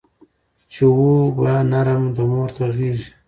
[0.71, 3.11] چي وو به نرم د مور تر غېږي